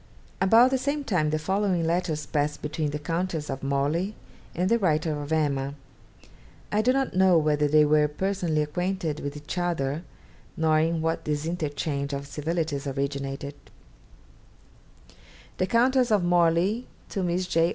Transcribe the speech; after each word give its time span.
About 0.41 0.71
the 0.71 0.79
same 0.79 1.03
time 1.03 1.29
the 1.29 1.37
following 1.37 1.85
letters 1.85 2.25
passed 2.25 2.63
between 2.63 2.89
the 2.89 2.97
Countess 2.97 3.51
of 3.51 3.61
Morley 3.61 4.15
and 4.55 4.67
the 4.67 4.79
writer 4.79 5.21
of 5.21 5.31
'Emma.' 5.31 5.75
I 6.71 6.81
do 6.81 6.91
not 6.91 7.13
know 7.15 7.37
whether 7.37 7.67
they 7.67 7.85
were 7.85 8.07
personally 8.07 8.63
acquainted 8.63 9.19
with 9.19 9.37
each 9.37 9.59
other, 9.59 10.01
nor 10.57 10.79
in 10.79 11.03
what 11.03 11.25
this 11.25 11.45
interchange 11.45 12.13
of 12.13 12.25
civilities 12.25 12.87
originated: 12.87 13.53
_The 15.59 15.69
Countess 15.69 16.09
of 16.09 16.23
Morley 16.23 16.87
to 17.09 17.21
Miss 17.21 17.45
J. 17.45 17.69